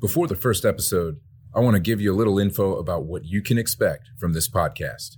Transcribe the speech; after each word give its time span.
Before 0.00 0.28
the 0.28 0.36
first 0.36 0.64
episode, 0.64 1.18
I 1.52 1.58
want 1.58 1.74
to 1.74 1.80
give 1.80 2.00
you 2.00 2.14
a 2.14 2.16
little 2.16 2.38
info 2.38 2.76
about 2.76 3.06
what 3.06 3.24
you 3.24 3.42
can 3.42 3.58
expect 3.58 4.10
from 4.16 4.32
this 4.32 4.48
podcast. 4.48 5.16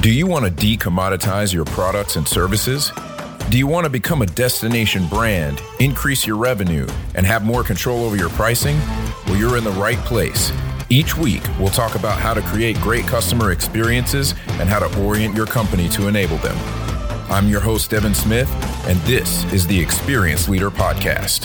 Do 0.00 0.12
you 0.12 0.28
want 0.28 0.44
to 0.44 0.52
decommoditize 0.52 1.52
your 1.52 1.64
products 1.64 2.14
and 2.14 2.26
services? 2.26 2.92
Do 3.48 3.58
you 3.58 3.66
want 3.66 3.84
to 3.84 3.90
become 3.90 4.22
a 4.22 4.26
destination 4.26 5.08
brand, 5.08 5.60
increase 5.80 6.24
your 6.24 6.36
revenue, 6.36 6.86
and 7.16 7.26
have 7.26 7.44
more 7.44 7.64
control 7.64 8.04
over 8.04 8.14
your 8.14 8.30
pricing? 8.30 8.78
Well, 9.26 9.36
you're 9.36 9.58
in 9.58 9.64
the 9.64 9.72
right 9.72 9.98
place. 9.98 10.52
Each 10.88 11.16
week, 11.16 11.42
we'll 11.58 11.70
talk 11.70 11.96
about 11.96 12.20
how 12.20 12.32
to 12.32 12.42
create 12.42 12.76
great 12.76 13.06
customer 13.08 13.50
experiences 13.50 14.36
and 14.50 14.68
how 14.68 14.78
to 14.78 15.02
orient 15.04 15.34
your 15.34 15.46
company 15.46 15.88
to 15.90 16.06
enable 16.06 16.36
them. 16.38 16.89
I'm 17.30 17.48
your 17.48 17.60
host, 17.60 17.90
Devin 17.90 18.12
Smith, 18.12 18.50
and 18.88 18.98
this 19.02 19.44
is 19.52 19.64
the 19.64 19.78
Experience 19.80 20.48
Leader 20.48 20.68
Podcast. 20.68 21.44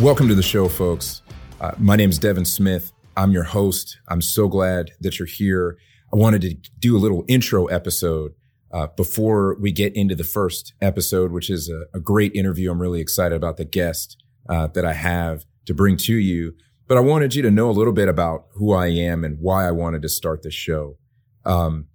Welcome 0.00 0.28
to 0.28 0.34
the 0.34 0.42
show, 0.42 0.66
folks. 0.66 1.20
Uh, 1.60 1.72
my 1.76 1.94
name 1.94 2.08
is 2.08 2.18
Devin 2.18 2.46
Smith. 2.46 2.90
I'm 3.18 3.32
your 3.32 3.42
host. 3.42 3.98
I'm 4.08 4.22
so 4.22 4.48
glad 4.48 4.92
that 5.02 5.18
you're 5.18 5.26
here. 5.26 5.76
I 6.10 6.16
wanted 6.16 6.40
to 6.40 6.54
do 6.78 6.96
a 6.96 6.98
little 6.98 7.26
intro 7.28 7.66
episode 7.66 8.32
uh, 8.70 8.86
before 8.96 9.58
we 9.60 9.72
get 9.72 9.94
into 9.94 10.14
the 10.14 10.24
first 10.24 10.72
episode, 10.80 11.32
which 11.32 11.50
is 11.50 11.68
a, 11.68 11.82
a 11.92 12.00
great 12.00 12.34
interview. 12.34 12.70
I'm 12.70 12.80
really 12.80 13.02
excited 13.02 13.36
about 13.36 13.58
the 13.58 13.66
guest 13.66 14.16
uh, 14.48 14.68
that 14.68 14.86
I 14.86 14.94
have 14.94 15.44
to 15.66 15.74
bring 15.74 15.96
to 15.98 16.14
you. 16.14 16.54
But 16.88 16.98
I 16.98 17.00
wanted 17.00 17.34
you 17.34 17.42
to 17.42 17.50
know 17.50 17.70
a 17.70 17.72
little 17.72 17.92
bit 17.92 18.08
about 18.08 18.46
who 18.54 18.72
I 18.72 18.88
am 18.88 19.24
and 19.24 19.38
why 19.40 19.66
I 19.66 19.70
wanted 19.70 20.02
to 20.02 20.08
start 20.08 20.42
this 20.42 20.54
show. 20.54 20.98
Um, 21.44 21.86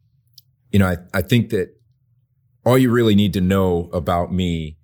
you 0.71 0.79
know, 0.79 0.87
I, 0.87 0.97
I 1.13 1.21
think 1.21 1.49
that 1.49 1.75
all 2.65 2.77
you 2.77 2.91
really 2.91 3.15
need 3.15 3.33
to 3.33 3.41
know 3.41 3.89
about 3.93 4.33
me 4.33 4.77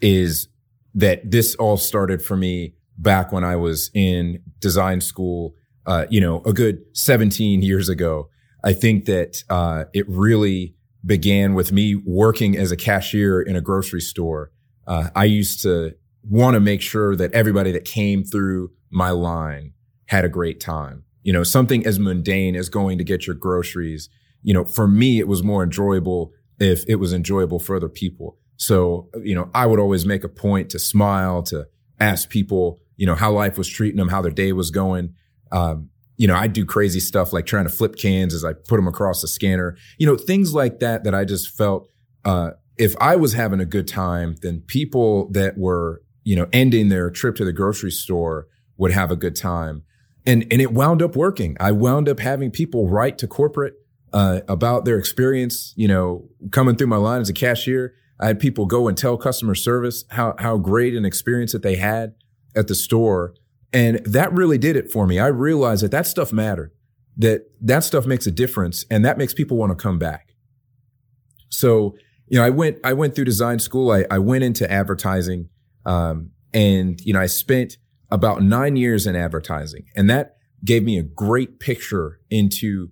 is 0.00 0.48
that 0.94 1.30
this 1.30 1.54
all 1.56 1.76
started 1.76 2.22
for 2.22 2.36
me 2.36 2.74
back 2.98 3.32
when 3.32 3.44
I 3.44 3.56
was 3.56 3.90
in 3.94 4.42
design 4.58 5.00
school, 5.00 5.54
uh, 5.86 6.06
you 6.10 6.20
know, 6.20 6.42
a 6.44 6.52
good 6.52 6.80
17 6.94 7.62
years 7.62 7.88
ago. 7.88 8.28
I 8.62 8.72
think 8.72 9.06
that 9.06 9.42
uh, 9.48 9.84
it 9.94 10.06
really 10.08 10.74
began 11.04 11.54
with 11.54 11.72
me 11.72 11.94
working 11.94 12.56
as 12.56 12.70
a 12.72 12.76
cashier 12.76 13.40
in 13.40 13.56
a 13.56 13.60
grocery 13.60 14.02
store. 14.02 14.50
Uh, 14.86 15.08
I 15.14 15.24
used 15.24 15.62
to 15.62 15.94
want 16.22 16.54
to 16.54 16.60
make 16.60 16.82
sure 16.82 17.16
that 17.16 17.32
everybody 17.32 17.72
that 17.72 17.84
came 17.84 18.24
through 18.24 18.70
my 18.90 19.10
line 19.10 19.72
had 20.06 20.24
a 20.24 20.28
great 20.28 20.60
time. 20.60 21.04
You 21.22 21.32
know, 21.32 21.42
something 21.42 21.86
as 21.86 21.98
mundane 21.98 22.56
as 22.56 22.68
going 22.68 22.98
to 22.98 23.04
get 23.04 23.26
your 23.26 23.36
groceries. 23.36 24.08
You 24.42 24.54
know, 24.54 24.64
for 24.64 24.88
me, 24.88 25.18
it 25.18 25.28
was 25.28 25.42
more 25.42 25.62
enjoyable 25.62 26.32
if 26.58 26.84
it 26.88 26.96
was 26.96 27.12
enjoyable 27.12 27.58
for 27.58 27.76
other 27.76 27.88
people. 27.88 28.38
So, 28.56 29.08
you 29.22 29.34
know, 29.34 29.50
I 29.54 29.66
would 29.66 29.78
always 29.78 30.04
make 30.04 30.24
a 30.24 30.28
point 30.28 30.70
to 30.70 30.78
smile, 30.78 31.42
to 31.44 31.66
ask 31.98 32.28
people, 32.28 32.80
you 32.96 33.06
know, 33.06 33.14
how 33.14 33.32
life 33.32 33.56
was 33.56 33.68
treating 33.68 33.96
them, 33.96 34.08
how 34.08 34.20
their 34.20 34.30
day 34.30 34.52
was 34.52 34.70
going. 34.70 35.14
Um, 35.52 35.88
you 36.16 36.26
know, 36.26 36.36
I 36.36 36.46
do 36.48 36.66
crazy 36.66 37.00
stuff 37.00 37.32
like 37.32 37.46
trying 37.46 37.64
to 37.64 37.70
flip 37.70 37.96
cans 37.96 38.34
as 38.34 38.44
I 38.44 38.52
put 38.52 38.76
them 38.76 38.86
across 38.86 39.22
the 39.22 39.28
scanner, 39.28 39.76
you 39.98 40.06
know, 40.06 40.16
things 40.16 40.52
like 40.52 40.80
that, 40.80 41.04
that 41.04 41.14
I 41.14 41.24
just 41.24 41.56
felt, 41.56 41.88
uh, 42.26 42.50
if 42.76 42.94
I 43.00 43.16
was 43.16 43.32
having 43.32 43.60
a 43.60 43.66
good 43.66 43.88
time, 43.88 44.36
then 44.42 44.62
people 44.66 45.30
that 45.32 45.56
were, 45.56 46.02
you 46.24 46.36
know, 46.36 46.48
ending 46.52 46.88
their 46.88 47.10
trip 47.10 47.36
to 47.36 47.44
the 47.44 47.52
grocery 47.52 47.90
store 47.90 48.46
would 48.76 48.92
have 48.92 49.10
a 49.10 49.16
good 49.16 49.36
time. 49.36 49.82
And, 50.26 50.46
and 50.50 50.60
it 50.60 50.72
wound 50.72 51.02
up 51.02 51.16
working. 51.16 51.56
I 51.60 51.72
wound 51.72 52.08
up 52.08 52.20
having 52.20 52.50
people 52.50 52.88
write 52.88 53.18
to 53.18 53.26
corporate, 53.26 53.74
uh, 54.12 54.40
about 54.48 54.84
their 54.84 54.98
experience, 54.98 55.72
you 55.76 55.88
know, 55.88 56.28
coming 56.50 56.76
through 56.76 56.88
my 56.88 56.96
line 56.96 57.20
as 57.20 57.28
a 57.28 57.32
cashier. 57.32 57.94
I 58.18 58.26
had 58.26 58.40
people 58.40 58.66
go 58.66 58.88
and 58.88 58.98
tell 58.98 59.16
customer 59.16 59.54
service 59.54 60.04
how, 60.10 60.34
how 60.38 60.58
great 60.58 60.94
an 60.94 61.04
experience 61.04 61.52
that 61.52 61.62
they 61.62 61.76
had 61.76 62.14
at 62.54 62.66
the 62.66 62.74
store. 62.74 63.34
And 63.72 64.00
that 64.04 64.32
really 64.32 64.58
did 64.58 64.76
it 64.76 64.90
for 64.90 65.06
me. 65.06 65.18
I 65.18 65.28
realized 65.28 65.84
that 65.84 65.92
that 65.92 66.06
stuff 66.06 66.32
mattered, 66.32 66.72
that 67.16 67.50
that 67.60 67.84
stuff 67.84 68.04
makes 68.04 68.26
a 68.26 68.30
difference 68.30 68.84
and 68.90 69.04
that 69.04 69.16
makes 69.16 69.32
people 69.32 69.56
want 69.56 69.70
to 69.70 69.76
come 69.76 69.98
back. 69.98 70.34
So, 71.48 71.94
you 72.26 72.38
know, 72.38 72.44
I 72.44 72.50
went, 72.50 72.78
I 72.84 72.92
went 72.92 73.14
through 73.14 73.24
design 73.24 73.58
school. 73.58 73.90
I, 73.90 74.04
I 74.10 74.18
went 74.18 74.44
into 74.44 74.70
advertising. 74.70 75.48
Um, 75.86 76.30
and, 76.52 77.00
you 77.00 77.12
know, 77.12 77.20
I 77.20 77.26
spent 77.26 77.78
about 78.10 78.42
nine 78.42 78.76
years 78.76 79.06
in 79.06 79.16
advertising 79.16 79.84
and 79.94 80.10
that 80.10 80.36
gave 80.64 80.82
me 80.82 80.98
a 80.98 81.02
great 81.02 81.60
picture 81.60 82.20
into 82.28 82.90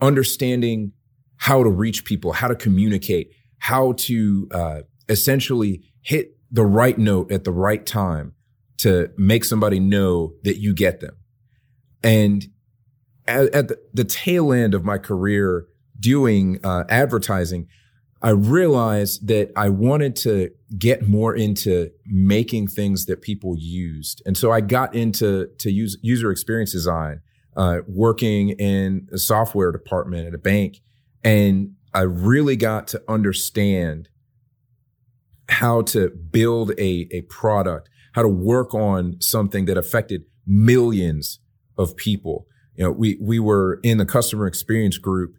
understanding 0.00 0.92
how 1.36 1.62
to 1.62 1.70
reach 1.70 2.04
people, 2.04 2.32
how 2.32 2.48
to 2.48 2.54
communicate, 2.54 3.30
how 3.58 3.92
to, 3.92 4.48
uh, 4.52 4.80
essentially 5.08 5.82
hit 6.02 6.36
the 6.50 6.64
right 6.64 6.98
note 6.98 7.30
at 7.32 7.44
the 7.44 7.52
right 7.52 7.84
time 7.84 8.32
to 8.78 9.10
make 9.18 9.44
somebody 9.44 9.78
know 9.78 10.32
that 10.44 10.58
you 10.58 10.74
get 10.74 11.00
them. 11.00 11.16
And 12.02 12.46
at, 13.26 13.54
at 13.54 13.68
the, 13.68 13.78
the, 13.92 14.04
tail 14.04 14.52
end 14.52 14.74
of 14.74 14.84
my 14.84 14.96
career 14.96 15.66
doing 15.98 16.58
uh, 16.64 16.84
advertising, 16.88 17.68
I 18.22 18.30
realized 18.30 19.28
that 19.28 19.50
I 19.56 19.70
wanted 19.70 20.14
to 20.16 20.50
get 20.78 21.08
more 21.08 21.34
into 21.34 21.90
making 22.04 22.68
things 22.68 23.06
that 23.06 23.22
people 23.22 23.56
used. 23.58 24.22
And 24.26 24.36
so 24.36 24.52
I 24.52 24.60
got 24.60 24.94
into 24.94 25.48
to 25.58 25.70
use 25.70 25.96
user 26.02 26.30
experience 26.30 26.72
design, 26.72 27.22
uh, 27.56 27.78
working 27.86 28.50
in 28.50 29.08
a 29.10 29.18
software 29.18 29.72
department 29.72 30.26
at 30.26 30.34
a 30.34 30.38
bank. 30.38 30.82
And 31.24 31.74
I 31.94 32.02
really 32.02 32.56
got 32.56 32.88
to 32.88 33.02
understand 33.08 34.08
how 35.48 35.82
to 35.82 36.10
build 36.10 36.72
a, 36.72 37.08
a 37.10 37.22
product, 37.22 37.88
how 38.12 38.22
to 38.22 38.28
work 38.28 38.74
on 38.74 39.20
something 39.20 39.64
that 39.64 39.78
affected 39.78 40.24
millions 40.46 41.40
of 41.76 41.96
people. 41.96 42.46
You 42.76 42.84
know, 42.84 42.92
we, 42.92 43.18
we 43.20 43.38
were 43.38 43.80
in 43.82 43.98
the 43.98 44.06
customer 44.06 44.46
experience 44.46 44.98
group 44.98 45.34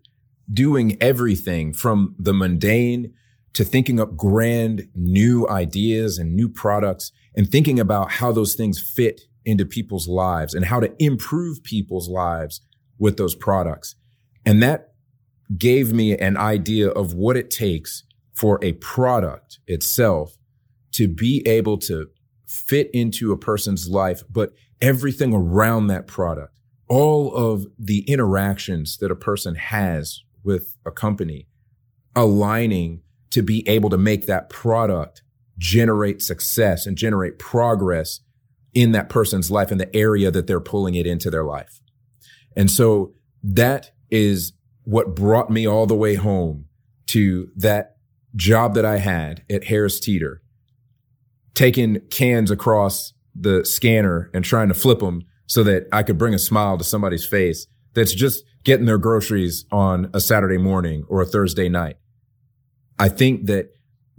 doing 0.52 0.98
everything 1.02 1.74
from 1.74 2.16
the 2.18 2.34
mundane 2.34 3.14
to 3.54 3.64
thinking 3.64 4.00
up 4.00 4.16
grand 4.16 4.88
new 4.96 5.48
ideas 5.50 6.18
and 6.18 6.36
new 6.36 6.50
products 6.50 7.12
and 7.36 7.50
thinking 7.50 7.80
about 7.80 8.12
how 8.12 8.32
those 8.32 8.56
things 8.56 8.80
fit 8.80 9.22
into 9.46 9.66
people's 9.66 10.08
lives 10.08 10.54
and 10.54 10.66
how 10.66 10.80
to 10.80 10.94
improve 11.00 11.64
people's 11.64 12.08
lives 12.08 12.62
with 12.98 13.18
those 13.18 13.36
products. 13.36 13.96
And 14.46 14.62
that 14.64 14.94
gave 15.58 15.92
me 15.92 16.18
an 16.18 16.38
idea 16.38 16.90
of 16.90 17.14
what 17.14 17.36
it 17.36 17.50
takes 17.50 18.04
for 18.34 18.60
a 18.62 18.74
product 18.74 19.60
itself 19.68 20.38
to 20.94 21.08
be 21.08 21.46
able 21.48 21.78
to 21.78 22.08
fit 22.46 22.90
into 22.94 23.32
a 23.32 23.38
person's 23.38 23.88
life, 23.90 24.24
but 24.30 24.54
everything 24.82 25.34
around 25.34 25.88
that 25.88 26.08
product, 26.08 26.60
all 26.88 27.34
of 27.34 27.66
the 27.78 28.00
interactions 28.02 28.98
that 28.98 29.12
a 29.12 29.16
person 29.16 29.56
has 29.56 30.24
with 30.44 30.76
a 30.86 30.92
company 30.92 31.48
aligning 32.16 33.02
to 33.32 33.42
be 33.42 33.68
able 33.68 33.90
to 33.90 33.98
make 33.98 34.26
that 34.26 34.50
product 34.50 35.22
generate 35.58 36.22
success 36.22 36.86
and 36.86 36.98
generate 36.98 37.40
progress 37.40 38.20
in 38.74 38.92
that 38.92 39.10
person's 39.10 39.52
life 39.52 39.72
in 39.72 39.78
the 39.78 39.96
area 39.96 40.32
that 40.32 40.48
they're 40.48 40.60
pulling 40.60 40.96
it 40.96 41.06
into 41.06 41.30
their 41.30 41.44
life. 41.44 41.82
And 42.56 42.70
so 42.70 43.14
that 43.44 43.92
is 44.10 44.54
what 44.84 45.16
brought 45.16 45.50
me 45.50 45.68
all 45.68 45.86
the 45.86 45.96
way 45.96 46.16
home 46.16 46.66
to 47.08 47.50
that 47.56 47.98
job 48.36 48.76
that 48.76 48.86
I 48.86 48.98
had 48.98 49.44
at 49.50 49.66
Harris 49.66 50.00
Teeter, 50.00 50.42
taking 51.54 52.00
cans 52.10 52.50
across 52.50 53.14
the 53.36 53.66
scanner 53.66 54.30
and 54.34 54.44
trying 54.44 54.70
to 54.70 54.74
flip 54.74 55.00
them 55.00 55.24
so 55.46 55.64
that 55.64 55.88
I 55.92 56.04
could 56.04 56.18
bring 56.18 56.34
a 56.34 56.40
smile 56.40 56.78
to 56.78 56.84
somebody's 56.84 57.26
face 57.26 57.68
that's 57.94 58.14
just 58.14 58.44
getting 58.64 58.86
their 58.86 58.98
groceries 58.98 59.66
on 59.72 60.10
a 60.14 60.20
Saturday 60.20 60.58
morning 60.58 61.04
or 61.08 61.22
a 61.22 61.26
Thursday 61.26 61.70
night. 61.70 61.98
I 63.00 63.10
think 63.10 63.48
that 63.48 63.76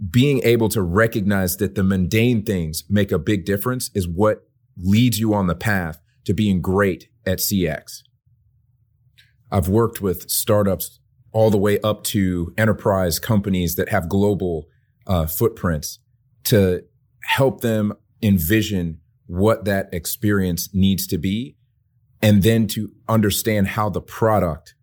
being 0.09 0.41
able 0.43 0.69
to 0.69 0.81
recognize 0.81 1.57
that 1.57 1.75
the 1.75 1.83
mundane 1.83 2.43
things 2.43 2.83
make 2.89 3.11
a 3.11 3.19
big 3.19 3.45
difference 3.45 3.89
is 3.93 4.07
what 4.07 4.47
leads 4.77 5.19
you 5.19 5.33
on 5.33 5.47
the 5.47 5.55
path 5.55 6.01
to 6.25 6.33
being 6.33 6.61
great 6.61 7.09
at 7.25 7.39
CX. 7.39 8.01
I've 9.51 9.69
worked 9.69 10.01
with 10.01 10.29
startups 10.29 10.99
all 11.31 11.49
the 11.49 11.57
way 11.57 11.79
up 11.81 12.03
to 12.03 12.53
enterprise 12.57 13.19
companies 13.19 13.75
that 13.75 13.89
have 13.89 14.09
global 14.09 14.67
uh, 15.07 15.25
footprints 15.25 15.99
to 16.45 16.83
help 17.23 17.61
them 17.61 17.93
envision 18.21 18.99
what 19.27 19.65
that 19.65 19.89
experience 19.93 20.69
needs 20.73 21.07
to 21.07 21.17
be 21.17 21.55
and 22.23 22.41
then 22.41 22.65
to 22.67 22.89
understand 23.09 23.67
how 23.67 23.89
the 23.89 24.01
product 24.01 24.75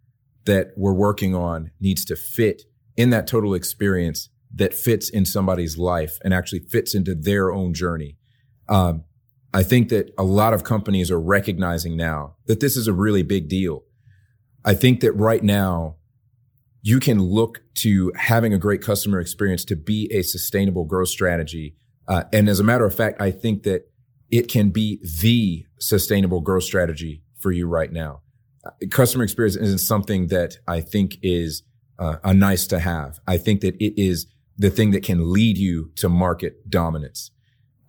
that 0.44 0.72
we're 0.76 0.92
working 0.92 1.34
on 1.34 1.70
needs 1.80 2.04
to 2.04 2.14
fit 2.14 2.62
in 2.96 3.08
that 3.10 3.26
total 3.26 3.54
experience 3.54 4.28
that 4.54 4.74
fits 4.74 5.08
in 5.08 5.24
somebody's 5.24 5.78
life 5.78 6.18
and 6.22 6.34
actually 6.34 6.58
fits 6.58 6.94
into 6.94 7.14
their 7.14 7.50
own 7.50 7.72
journey. 7.72 8.18
Um, 8.68 9.04
I 9.54 9.62
think 9.62 9.88
that 9.88 10.12
a 10.18 10.22
lot 10.22 10.52
of 10.52 10.64
companies 10.64 11.10
are 11.10 11.20
recognizing 11.20 11.96
now 11.96 12.36
that 12.46 12.60
this 12.60 12.76
is 12.76 12.86
a 12.86 12.92
really 12.92 13.22
big 13.22 13.48
deal. 13.48 13.84
I 14.62 14.74
think 14.74 15.00
that 15.00 15.12
right 15.12 15.42
now 15.42 15.96
you 16.82 17.00
can 17.00 17.22
look 17.22 17.62
to 17.76 18.12
having 18.16 18.52
a 18.52 18.58
great 18.58 18.82
customer 18.82 19.18
experience 19.18 19.64
to 19.66 19.76
be 19.76 20.10
a 20.12 20.22
sustainable 20.22 20.84
growth 20.84 21.08
strategy. 21.08 21.74
Uh, 22.06 22.24
and 22.34 22.50
as 22.50 22.60
a 22.60 22.64
matter 22.64 22.84
of 22.84 22.94
fact, 22.94 23.20
I 23.20 23.30
think 23.30 23.62
that 23.62 23.90
it 24.30 24.48
can 24.48 24.70
be 24.70 25.00
the 25.02 25.64
sustainable 25.78 26.40
growth 26.40 26.64
strategy 26.64 27.22
for 27.40 27.52
you 27.52 27.66
right 27.66 27.92
now. 27.92 28.20
Uh, 28.64 28.70
customer 28.90 29.24
experience 29.24 29.56
isn't 29.56 29.78
something 29.78 30.28
that 30.28 30.58
I 30.68 30.80
think 30.80 31.16
is 31.22 31.62
uh, 31.98 32.16
a 32.22 32.34
nice 32.34 32.66
to 32.68 32.78
have. 32.78 33.18
I 33.26 33.38
think 33.38 33.60
that 33.62 33.74
it 33.76 34.00
is 34.00 34.26
the 34.56 34.70
thing 34.70 34.90
that 34.90 35.02
can 35.02 35.32
lead 35.32 35.56
you 35.56 35.90
to 35.96 36.08
market 36.08 36.68
dominance. 36.68 37.30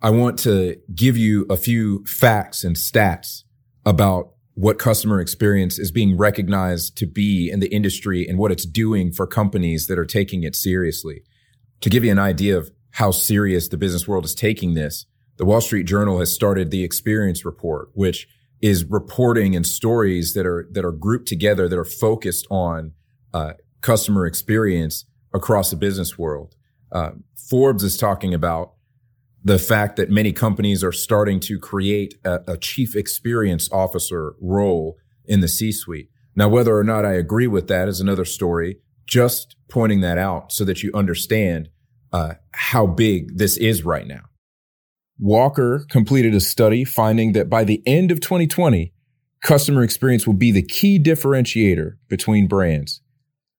I 0.00 0.10
want 0.10 0.38
to 0.40 0.76
give 0.94 1.16
you 1.16 1.46
a 1.48 1.56
few 1.56 2.04
facts 2.04 2.64
and 2.64 2.76
stats 2.76 3.44
about 3.84 4.32
what 4.54 4.78
customer 4.78 5.20
experience 5.20 5.78
is 5.78 5.90
being 5.90 6.16
recognized 6.16 6.96
to 6.98 7.06
be 7.06 7.50
in 7.50 7.60
the 7.60 7.72
industry 7.72 8.26
and 8.26 8.38
what 8.38 8.52
it's 8.52 8.66
doing 8.66 9.12
for 9.12 9.26
companies 9.26 9.86
that 9.86 9.98
are 9.98 10.04
taking 10.04 10.42
it 10.42 10.54
seriously. 10.56 11.22
To 11.80 11.90
give 11.90 12.04
you 12.04 12.10
an 12.10 12.18
idea 12.18 12.56
of 12.56 12.70
how 12.92 13.10
serious 13.10 13.68
the 13.68 13.78
business 13.78 14.06
world 14.06 14.24
is 14.24 14.34
taking 14.34 14.74
this, 14.74 15.06
the 15.36 15.44
Wall 15.44 15.60
Street 15.60 15.84
Journal 15.84 16.18
has 16.18 16.32
started 16.32 16.70
the 16.70 16.84
experience 16.84 17.44
report, 17.44 17.88
which 17.94 18.28
is 18.62 18.84
reporting 18.84 19.54
and 19.54 19.66
stories 19.66 20.32
that 20.34 20.46
are, 20.46 20.66
that 20.70 20.84
are 20.84 20.92
grouped 20.92 21.28
together 21.28 21.68
that 21.68 21.78
are 21.78 21.84
focused 21.84 22.46
on, 22.50 22.92
uh, 23.34 23.52
customer 23.80 24.24
experience 24.26 25.04
across 25.34 25.70
the 25.70 25.76
business 25.76 26.16
world. 26.16 26.54
Uh, 26.90 27.10
Forbes 27.50 27.82
is 27.82 27.96
talking 27.96 28.32
about 28.32 28.74
the 29.44 29.58
fact 29.58 29.96
that 29.96 30.08
many 30.08 30.32
companies 30.32 30.84
are 30.84 30.92
starting 30.92 31.40
to 31.40 31.58
create 31.58 32.14
a, 32.24 32.52
a 32.52 32.56
chief 32.56 32.94
experience 32.94 33.68
officer 33.72 34.34
role 34.40 34.96
in 35.24 35.40
the 35.40 35.48
C-suite. 35.48 36.08
Now, 36.36 36.48
whether 36.48 36.76
or 36.76 36.84
not 36.84 37.04
I 37.04 37.14
agree 37.14 37.48
with 37.48 37.66
that 37.68 37.88
is 37.88 38.00
another 38.00 38.24
story. 38.24 38.78
Just 39.06 39.56
pointing 39.68 40.00
that 40.00 40.16
out 40.16 40.52
so 40.52 40.64
that 40.64 40.82
you 40.82 40.92
understand 40.94 41.68
uh, 42.12 42.34
how 42.52 42.86
big 42.86 43.36
this 43.36 43.56
is 43.56 43.84
right 43.84 44.06
now. 44.06 44.22
Walker 45.18 45.86
completed 45.90 46.34
a 46.34 46.40
study 46.40 46.84
finding 46.84 47.32
that 47.32 47.48
by 47.48 47.64
the 47.64 47.82
end 47.86 48.10
of 48.10 48.20
2020, 48.20 48.92
customer 49.42 49.82
experience 49.82 50.26
will 50.26 50.34
be 50.34 50.50
the 50.50 50.62
key 50.62 50.98
differentiator 50.98 51.96
between 52.08 52.48
brands. 52.48 53.02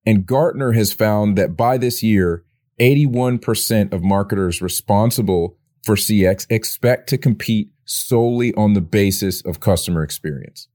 And 0.05 0.25
Gartner 0.25 0.73
has 0.73 0.91
found 0.91 1.37
that 1.37 1.55
by 1.55 1.77
this 1.77 2.03
year, 2.03 2.43
81% 2.79 3.93
of 3.93 4.03
marketers 4.03 4.61
responsible 4.61 5.57
for 5.83 5.95
CX 5.95 6.47
expect 6.49 7.07
to 7.09 7.17
compete 7.17 7.69
solely 7.85 8.53
on 8.55 8.73
the 8.73 8.81
basis 8.81 9.41
of 9.45 9.59
customer 9.59 10.03
experience. 10.03 10.67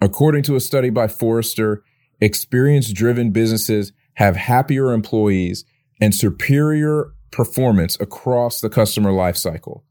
According 0.00 0.42
to 0.44 0.56
a 0.56 0.60
study 0.60 0.90
by 0.90 1.08
Forrester, 1.08 1.82
experience 2.20 2.92
driven 2.92 3.30
businesses 3.30 3.92
have 4.14 4.36
happier 4.36 4.92
employees 4.92 5.64
and 6.00 6.14
superior 6.14 7.13
performance 7.34 7.98
across 8.00 8.60
the 8.60 8.70
customer 8.70 9.10
lifecycle. 9.10 9.82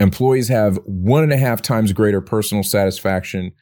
Employees 0.00 0.48
have 0.48 0.78
one 0.84 1.22
and 1.22 1.32
a 1.32 1.36
half 1.36 1.62
times 1.62 1.92
greater 1.92 2.20
personal 2.20 2.64
satisfaction, 2.64 3.52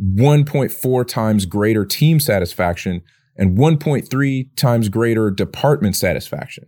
1.4 0.00 1.06
times 1.06 1.46
greater 1.46 1.84
team 1.84 2.20
satisfaction, 2.20 3.02
and 3.36 3.58
1.3 3.58 4.56
times 4.56 4.88
greater 4.88 5.30
department 5.30 5.96
satisfaction. 5.96 6.66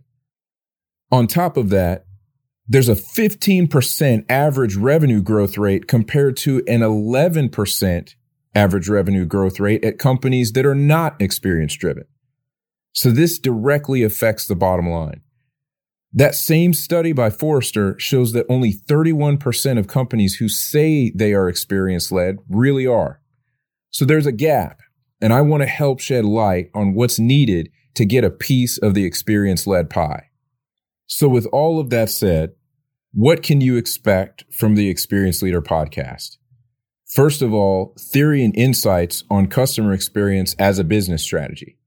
On 1.11 1.25
top 1.25 1.55
of 1.55 1.69
that, 1.69 2.05
there's 2.67 2.89
a 2.89 2.95
15% 2.95 4.25
average 4.29 4.75
revenue 4.75 5.21
growth 5.21 5.57
rate 5.57 5.87
compared 5.87 6.35
to 6.37 6.63
an 6.67 6.81
11% 6.81 8.15
average 8.55 8.89
revenue 8.89 9.25
growth 9.25 9.59
rate 9.59 9.83
at 9.83 9.97
companies 9.97 10.51
that 10.53 10.65
are 10.65 10.75
not 10.75 11.21
experience 11.21 11.75
driven. 11.75 12.05
So 12.93 13.09
this 13.09 13.39
directly 13.39 14.03
affects 14.03 14.47
the 14.47 14.55
bottom 14.55 14.89
line. 14.89 15.21
That 16.13 16.35
same 16.35 16.73
study 16.73 17.11
by 17.11 17.31
Forrester 17.31 17.95
shows 17.99 18.33
that 18.33 18.45
only 18.47 18.71
31% 18.71 19.79
of 19.79 19.87
companies 19.87 20.35
who 20.35 20.47
say 20.47 21.11
they 21.15 21.33
are 21.33 21.49
experience 21.49 22.11
led 22.11 22.37
really 22.47 22.85
are. 22.85 23.19
So 23.89 24.05
there's 24.05 24.27
a 24.27 24.31
gap 24.31 24.79
and 25.19 25.33
I 25.33 25.41
want 25.41 25.61
to 25.63 25.67
help 25.67 25.99
shed 25.99 26.25
light 26.25 26.69
on 26.75 26.93
what's 26.93 27.17
needed 27.17 27.69
to 27.95 28.05
get 28.05 28.23
a 28.23 28.29
piece 28.29 28.77
of 28.77 28.93
the 28.93 29.05
experience 29.05 29.65
led 29.65 29.89
pie. 29.89 30.29
So 31.07 31.29
with 31.29 31.45
all 31.47 31.79
of 31.79 31.89
that 31.91 32.09
said, 32.09 32.51
what 33.13 33.41
can 33.41 33.61
you 33.61 33.77
expect 33.77 34.43
from 34.51 34.75
the 34.75 34.89
Experience 34.89 35.41
Leader 35.41 35.61
podcast? 35.61 36.37
First 37.07 37.41
of 37.41 37.53
all, 37.53 37.95
theory 37.99 38.43
and 38.43 38.55
insights 38.57 39.23
on 39.29 39.47
customer 39.47 39.93
experience 39.93 40.55
as 40.57 40.79
a 40.79 40.83
business 40.83 41.23
strategy. 41.23 41.77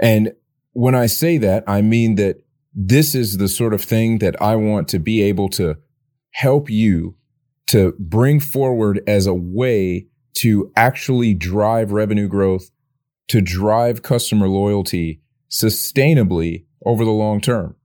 And 0.00 0.32
when 0.72 0.94
I 0.96 1.06
say 1.06 1.38
that, 1.38 1.62
I 1.68 1.80
mean 1.80 2.16
that 2.16 2.42
this 2.74 3.14
is 3.14 3.36
the 3.36 3.48
sort 3.48 3.74
of 3.74 3.82
thing 3.82 4.18
that 4.18 4.40
I 4.40 4.56
want 4.56 4.88
to 4.88 4.98
be 4.98 5.22
able 5.22 5.48
to 5.50 5.76
help 6.30 6.70
you 6.70 7.16
to 7.68 7.94
bring 7.98 8.40
forward 8.40 9.02
as 9.06 9.26
a 9.26 9.34
way 9.34 10.06
to 10.34 10.72
actually 10.76 11.34
drive 11.34 11.92
revenue 11.92 12.28
growth, 12.28 12.70
to 13.28 13.40
drive 13.40 14.02
customer 14.02 14.48
loyalty 14.48 15.20
sustainably 15.50 16.64
over 16.84 17.04
the 17.04 17.10
long 17.10 17.40
term. 17.40 17.76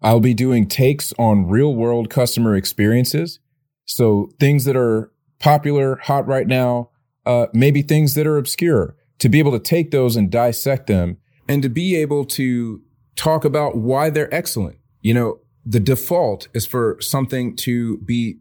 I'll 0.00 0.20
be 0.20 0.34
doing 0.34 0.66
takes 0.66 1.12
on 1.18 1.46
real 1.46 1.74
world 1.74 2.10
customer 2.10 2.56
experiences. 2.56 3.38
So 3.84 4.30
things 4.40 4.64
that 4.64 4.76
are 4.76 5.12
popular, 5.38 5.96
hot 5.96 6.26
right 6.26 6.46
now, 6.46 6.90
uh, 7.24 7.46
maybe 7.52 7.82
things 7.82 8.14
that 8.14 8.26
are 8.26 8.36
obscure 8.36 8.96
to 9.18 9.28
be 9.28 9.38
able 9.38 9.52
to 9.52 9.60
take 9.60 9.90
those 9.90 10.16
and 10.16 10.30
dissect 10.30 10.88
them 10.88 11.18
and 11.48 11.62
to 11.62 11.68
be 11.68 11.94
able 11.94 12.24
to 12.24 12.82
talk 13.16 13.44
about 13.44 13.76
why 13.76 14.10
they're 14.10 14.32
excellent. 14.34 14.78
You 15.00 15.14
know, 15.14 15.40
the 15.64 15.80
default 15.80 16.48
is 16.54 16.66
for 16.66 16.96
something 17.00 17.56
to 17.56 17.98
be 17.98 18.38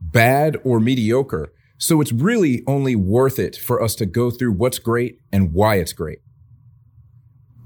bad 0.00 0.58
or 0.64 0.80
mediocre. 0.80 1.52
So 1.78 2.00
it's 2.00 2.12
really 2.12 2.62
only 2.66 2.96
worth 2.96 3.38
it 3.38 3.56
for 3.56 3.82
us 3.82 3.94
to 3.96 4.06
go 4.06 4.30
through 4.30 4.52
what's 4.52 4.78
great 4.78 5.18
and 5.32 5.52
why 5.52 5.76
it's 5.76 5.92
great. 5.92 6.18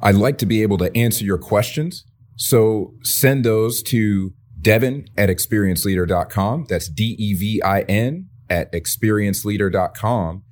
I'd 0.02 0.16
like 0.16 0.38
to 0.38 0.46
be 0.46 0.62
able 0.62 0.78
to 0.78 0.94
answer 0.96 1.24
your 1.24 1.38
questions. 1.38 2.04
So 2.36 2.94
send 3.02 3.44
those 3.44 3.82
to 3.84 4.32
Devin 4.60 5.06
at 5.16 5.28
experienceleader.com. 5.28 6.66
That's 6.68 6.88
D-E-V-I-N 6.88 8.28
at 8.50 8.72
experienceleader.com. 8.72 10.42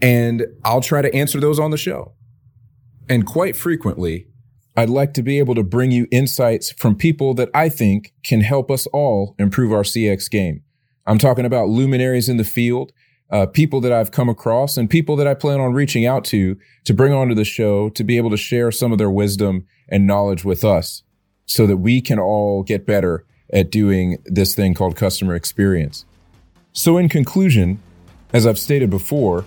And 0.00 0.46
I'll 0.64 0.80
try 0.80 1.02
to 1.02 1.14
answer 1.14 1.38
those 1.40 1.58
on 1.58 1.70
the 1.70 1.76
show. 1.76 2.14
And 3.08 3.26
quite 3.26 3.56
frequently, 3.56 4.28
I'd 4.76 4.90
like 4.90 5.12
to 5.14 5.22
be 5.22 5.38
able 5.38 5.54
to 5.54 5.62
bring 5.62 5.90
you 5.90 6.06
insights 6.10 6.72
from 6.72 6.96
people 6.96 7.34
that 7.34 7.50
I 7.52 7.68
think 7.68 8.14
can 8.22 8.40
help 8.40 8.70
us 8.70 8.86
all 8.86 9.34
improve 9.38 9.72
our 9.72 9.82
CX 9.82 10.30
game. 10.30 10.62
I'm 11.06 11.18
talking 11.18 11.44
about 11.44 11.68
luminaries 11.68 12.28
in 12.28 12.36
the 12.36 12.44
field, 12.44 12.92
uh, 13.30 13.46
people 13.46 13.80
that 13.80 13.92
I've 13.92 14.12
come 14.12 14.28
across 14.28 14.76
and 14.76 14.88
people 14.88 15.16
that 15.16 15.26
I 15.26 15.34
plan 15.34 15.60
on 15.60 15.72
reaching 15.72 16.06
out 16.06 16.24
to 16.26 16.56
to 16.84 16.94
bring 16.94 17.12
onto 17.12 17.34
the 17.34 17.44
show 17.44 17.88
to 17.90 18.04
be 18.04 18.16
able 18.16 18.30
to 18.30 18.36
share 18.36 18.70
some 18.70 18.92
of 18.92 18.98
their 18.98 19.10
wisdom 19.10 19.66
and 19.88 20.06
knowledge 20.06 20.44
with 20.44 20.64
us 20.64 21.02
so 21.46 21.66
that 21.66 21.78
we 21.78 22.00
can 22.00 22.18
all 22.18 22.62
get 22.62 22.86
better 22.86 23.24
at 23.52 23.70
doing 23.70 24.18
this 24.24 24.54
thing 24.54 24.74
called 24.74 24.96
customer 24.96 25.34
experience. 25.34 26.04
So, 26.72 26.96
in 26.96 27.08
conclusion, 27.08 27.82
as 28.32 28.46
I've 28.46 28.58
stated 28.58 28.88
before, 28.88 29.44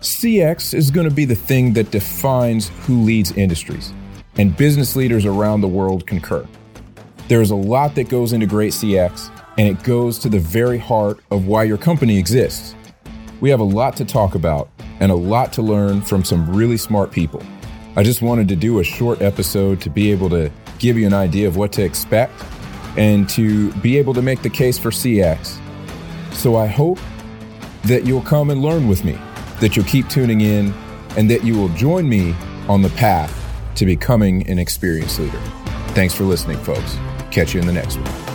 CX 0.00 0.72
is 0.72 0.90
going 0.90 1.08
to 1.08 1.14
be 1.14 1.24
the 1.24 1.34
thing 1.34 1.72
that 1.74 1.90
defines 1.90 2.68
who 2.86 3.02
leads 3.02 3.32
industries, 3.32 3.92
and 4.40 4.56
business 4.56 4.96
leaders 4.96 5.26
around 5.26 5.60
the 5.60 5.68
world 5.68 6.06
concur. 6.06 6.46
There 7.28 7.42
is 7.42 7.50
a 7.50 7.56
lot 7.56 7.94
that 7.96 8.08
goes 8.08 8.32
into 8.32 8.46
great 8.46 8.72
CX, 8.72 9.30
and 9.58 9.68
it 9.68 9.84
goes 9.84 10.18
to 10.20 10.30
the 10.30 10.38
very 10.38 10.78
heart 10.78 11.20
of 11.30 11.46
why 11.46 11.64
your 11.64 11.76
company 11.76 12.18
exists. 12.18 12.74
We 13.42 13.50
have 13.50 13.60
a 13.60 13.64
lot 13.64 13.98
to 13.98 14.06
talk 14.06 14.34
about 14.34 14.70
and 14.98 15.12
a 15.12 15.14
lot 15.14 15.52
to 15.52 15.62
learn 15.62 16.00
from 16.00 16.24
some 16.24 16.56
really 16.56 16.78
smart 16.78 17.12
people. 17.12 17.42
I 17.96 18.02
just 18.02 18.22
wanted 18.22 18.48
to 18.48 18.56
do 18.56 18.78
a 18.78 18.84
short 18.84 19.20
episode 19.20 19.78
to 19.82 19.90
be 19.90 20.10
able 20.10 20.30
to 20.30 20.50
give 20.78 20.96
you 20.96 21.06
an 21.06 21.12
idea 21.12 21.46
of 21.46 21.58
what 21.58 21.70
to 21.72 21.84
expect 21.84 22.32
and 22.96 23.28
to 23.28 23.70
be 23.82 23.98
able 23.98 24.14
to 24.14 24.22
make 24.22 24.40
the 24.40 24.48
case 24.48 24.78
for 24.78 24.90
CX. 24.90 25.60
So 26.32 26.56
I 26.56 26.66
hope 26.66 26.98
that 27.84 28.06
you'll 28.06 28.22
come 28.22 28.48
and 28.48 28.62
learn 28.62 28.88
with 28.88 29.04
me, 29.04 29.18
that 29.60 29.76
you'll 29.76 29.84
keep 29.84 30.08
tuning 30.08 30.40
in, 30.40 30.72
and 31.18 31.30
that 31.30 31.44
you 31.44 31.58
will 31.58 31.68
join 31.70 32.08
me 32.08 32.34
on 32.70 32.80
the 32.80 32.90
path 32.90 33.36
to 33.80 33.86
becoming 33.86 34.46
an 34.46 34.58
experienced 34.58 35.18
leader. 35.18 35.40
Thanks 35.94 36.12
for 36.12 36.24
listening, 36.24 36.58
folks. 36.58 36.98
Catch 37.30 37.54
you 37.54 37.60
in 37.60 37.66
the 37.66 37.72
next 37.72 37.96
one. 37.96 38.29